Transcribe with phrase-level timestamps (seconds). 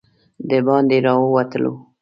[0.49, 1.73] د باندې راووتلو.